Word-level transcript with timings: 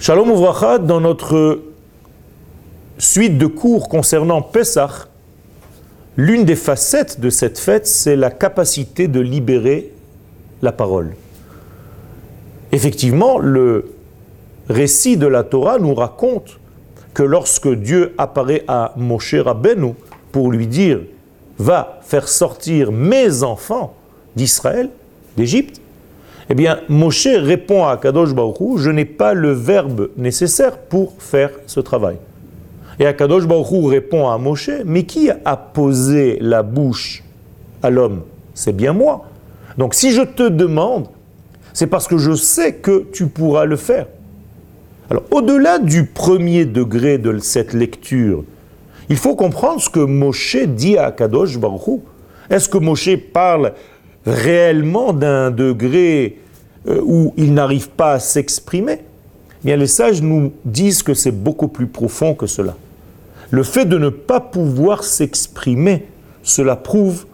Shalom 0.00 0.30
Ouvracha, 0.30 0.78
dans 0.78 1.00
notre 1.00 1.60
suite 2.98 3.38
de 3.38 3.46
cours 3.46 3.88
concernant 3.88 4.42
Pesach, 4.42 5.08
l'une 6.16 6.44
des 6.44 6.56
facettes 6.56 7.20
de 7.20 7.30
cette 7.30 7.58
fête, 7.58 7.86
c'est 7.86 8.16
la 8.16 8.30
capacité 8.30 9.06
de 9.06 9.20
libérer 9.20 9.92
la 10.62 10.72
parole. 10.72 11.14
Effectivement, 12.72 13.38
le 13.38 13.94
récit 14.68 15.16
de 15.16 15.28
la 15.28 15.44
Torah 15.44 15.78
nous 15.78 15.94
raconte 15.94 16.58
que 17.14 17.22
lorsque 17.22 17.68
Dieu 17.68 18.14
apparaît 18.18 18.64
à 18.66 18.92
Moshe 18.96 19.34
Rabbeinu 19.34 19.94
pour 20.32 20.50
lui 20.50 20.66
dire 20.66 21.00
va 21.58 22.00
faire 22.02 22.28
sortir 22.28 22.90
mes 22.90 23.44
enfants 23.44 23.94
d'Israël, 24.34 24.90
d'Égypte, 25.36 25.80
eh 26.50 26.54
bien, 26.54 26.80
Moshe 26.88 27.26
répond 27.26 27.86
à 27.86 27.96
Kadosh 27.96 28.34
Baruch 28.34 28.78
je 28.78 28.90
n'ai 28.90 29.04
pas 29.04 29.34
le 29.34 29.52
verbe 29.52 30.10
nécessaire 30.16 30.76
pour 30.76 31.14
faire 31.18 31.50
ce 31.66 31.80
travail. 31.80 32.16
Et 32.98 33.06
Akadosh 33.06 33.46
Baruch 33.46 33.90
répond 33.90 34.28
à 34.28 34.38
Moshe, 34.38 34.70
mais 34.84 35.04
qui 35.04 35.30
a 35.30 35.56
posé 35.56 36.38
la 36.40 36.62
bouche 36.62 37.24
à 37.82 37.90
l'homme? 37.90 38.22
C'est 38.54 38.76
bien 38.76 38.92
moi. 38.92 39.24
Donc 39.78 39.94
si 39.94 40.12
je 40.12 40.22
te 40.22 40.48
demande, 40.48 41.06
c'est 41.72 41.88
parce 41.88 42.06
que 42.06 42.18
je 42.18 42.34
sais 42.34 42.74
que 42.74 43.06
tu 43.12 43.26
pourras 43.26 43.64
le 43.64 43.76
faire. 43.76 44.06
Alors 45.10 45.24
au-delà 45.30 45.78
du 45.78 46.04
premier 46.04 46.66
degré 46.66 47.18
de 47.18 47.38
cette 47.38 47.72
lecture, 47.72 48.44
il 49.08 49.16
faut 49.16 49.34
comprendre 49.34 49.80
ce 49.80 49.90
que 49.90 50.00
Moshe 50.00 50.56
dit 50.56 50.96
à 50.96 51.10
Kadosh 51.10 51.58
Baruch 51.58 52.00
Est-ce 52.48 52.68
que 52.68 52.78
Moshe 52.78 53.16
parle 53.32 53.72
réellement 54.26 55.12
d'un 55.12 55.50
degré 55.50 56.38
euh, 56.88 57.00
où 57.04 57.34
il 57.36 57.54
n'arrive 57.54 57.90
pas 57.90 58.12
à 58.12 58.18
s'exprimer 58.18 59.00
Bien, 59.64 59.76
les 59.76 59.86
sages 59.86 60.20
nous 60.20 60.52
disent 60.66 61.02
que 61.02 61.14
c'est 61.14 61.30
beaucoup 61.30 61.68
plus 61.68 61.86
profond 61.86 62.34
que 62.34 62.46
cela. 62.46 62.76
Le 63.50 63.62
fait 63.62 63.86
de 63.86 63.96
ne 63.96 64.10
pas 64.10 64.40
pouvoir 64.40 65.04
s'exprimer, 65.04 66.06
cela 66.42 66.76
prouve 66.76 67.24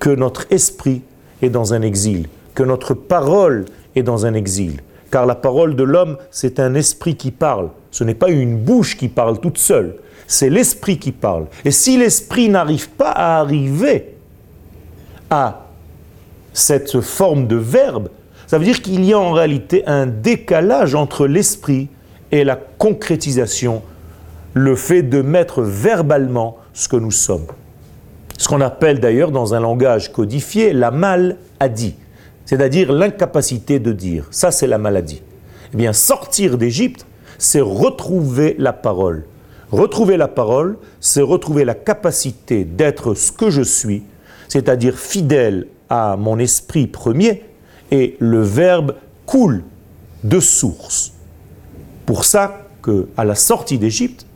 que 0.00 0.10
notre 0.10 0.46
esprit 0.50 1.02
est 1.40 1.50
dans 1.50 1.74
un 1.74 1.82
exil, 1.82 2.26
que 2.56 2.64
notre 2.64 2.94
parole 2.94 3.64
est 3.94 4.02
dans 4.02 4.26
un 4.26 4.34
exil. 4.34 4.80
Car 5.12 5.24
la 5.24 5.36
parole 5.36 5.76
de 5.76 5.84
l'homme, 5.84 6.18
c'est 6.32 6.58
un 6.58 6.74
esprit 6.74 7.14
qui 7.14 7.30
parle. 7.30 7.68
Ce 7.92 8.02
n'est 8.02 8.14
pas 8.14 8.30
une 8.30 8.58
bouche 8.58 8.96
qui 8.96 9.08
parle 9.08 9.38
toute 9.40 9.58
seule, 9.58 9.94
c'est 10.26 10.50
l'esprit 10.50 10.98
qui 10.98 11.12
parle. 11.12 11.46
Et 11.64 11.70
si 11.70 11.96
l'esprit 11.96 12.48
n'arrive 12.48 12.90
pas 12.90 13.12
à 13.12 13.38
arriver 13.38 14.14
à 15.30 15.67
cette 16.58 17.00
forme 17.00 17.46
de 17.46 17.56
verbe, 17.56 18.08
ça 18.46 18.58
veut 18.58 18.64
dire 18.64 18.82
qu'il 18.82 19.04
y 19.04 19.12
a 19.12 19.18
en 19.18 19.32
réalité 19.32 19.86
un 19.86 20.06
décalage 20.06 20.94
entre 20.94 21.26
l'esprit 21.26 21.88
et 22.32 22.44
la 22.44 22.56
concrétisation, 22.56 23.82
le 24.54 24.74
fait 24.74 25.02
de 25.02 25.22
mettre 25.22 25.62
verbalement 25.62 26.56
ce 26.72 26.88
que 26.88 26.96
nous 26.96 27.10
sommes. 27.10 27.46
Ce 28.36 28.48
qu'on 28.48 28.60
appelle 28.60 29.00
d'ailleurs 29.00 29.30
dans 29.30 29.54
un 29.54 29.60
langage 29.60 30.12
codifié 30.12 30.72
la 30.72 30.90
maladie, 30.90 31.94
c'est-à-dire 32.44 32.92
l'incapacité 32.92 33.78
de 33.78 33.92
dire. 33.92 34.26
Ça, 34.30 34.50
c'est 34.50 34.66
la 34.66 34.78
maladie. 34.78 35.22
Eh 35.74 35.76
bien, 35.76 35.92
sortir 35.92 36.58
d'Égypte, 36.58 37.06
c'est 37.36 37.60
retrouver 37.60 38.56
la 38.58 38.72
parole. 38.72 39.24
Retrouver 39.70 40.16
la 40.16 40.28
parole, 40.28 40.78
c'est 41.00 41.20
retrouver 41.20 41.64
la 41.64 41.74
capacité 41.74 42.64
d'être 42.64 43.14
ce 43.14 43.30
que 43.30 43.50
je 43.50 43.62
suis, 43.62 44.02
c'est-à-dire 44.48 44.96
fidèle 44.96 45.66
à 45.90 46.16
mon 46.18 46.38
esprit 46.38 46.86
premier, 46.86 47.42
et 47.90 48.16
le 48.18 48.42
verbe 48.42 48.94
coule 49.26 49.64
de 50.24 50.40
source. 50.40 51.12
Pour 52.06 52.24
ça 52.24 52.62
que 52.82 53.08
à 53.16 53.24
la 53.24 53.34
sortie 53.34 53.78
d'Égypte, 53.78 54.26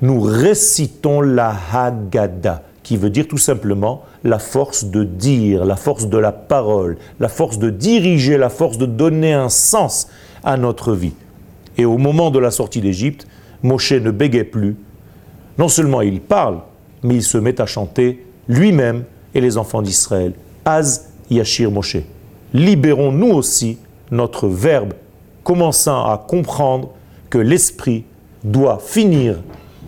nous 0.00 0.20
récitons 0.20 1.20
la 1.20 1.54
Haggadah, 1.72 2.62
qui 2.82 2.96
veut 2.96 3.10
dire 3.10 3.26
tout 3.26 3.38
simplement 3.38 4.04
la 4.24 4.38
force 4.38 4.84
de 4.84 5.04
dire, 5.04 5.64
la 5.64 5.76
force 5.76 6.08
de 6.08 6.18
la 6.18 6.32
parole, 6.32 6.96
la 7.20 7.28
force 7.28 7.58
de 7.58 7.70
diriger, 7.70 8.36
la 8.36 8.48
force 8.48 8.78
de 8.78 8.86
donner 8.86 9.32
un 9.32 9.48
sens 9.48 10.08
à 10.44 10.56
notre 10.56 10.92
vie. 10.92 11.14
Et 11.76 11.84
au 11.84 11.98
moment 11.98 12.30
de 12.30 12.38
la 12.38 12.50
sortie 12.50 12.80
d'Égypte, 12.80 13.26
Moshe 13.62 13.92
ne 13.92 14.10
bégait 14.10 14.44
plus. 14.44 14.76
Non 15.58 15.68
seulement 15.68 16.00
il 16.00 16.20
parle, 16.20 16.60
mais 17.02 17.16
il 17.16 17.22
se 17.22 17.38
met 17.38 17.60
à 17.60 17.66
chanter 17.66 18.24
lui-même 18.48 19.04
et 19.34 19.40
les 19.40 19.58
enfants 19.58 19.82
d'Israël. 19.82 20.32
Az 20.68 21.08
Yashir 21.30 21.70
Moshe 21.70 21.96
libérons 22.52 23.10
nous 23.10 23.30
aussi 23.30 23.78
notre 24.10 24.48
verbe, 24.48 24.92
commençant 25.42 26.04
à 26.04 26.18
comprendre 26.18 26.90
que 27.30 27.38
l'esprit 27.38 28.04
doit 28.44 28.78
finir 28.78 29.38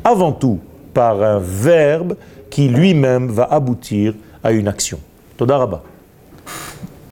avant 0.05 0.33
tout 0.33 0.59
par 0.95 1.23
un 1.23 1.39
verbe 1.39 2.17
qui 2.49 2.69
lui-même 2.69 3.29
va 3.29 3.45
aboutir 3.45 4.15
à 4.43 4.53
une 4.53 4.69
action. 4.69 4.99
Todarabah. 5.37 5.83